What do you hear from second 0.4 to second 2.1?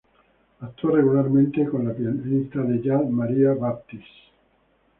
Actúa regularmente con la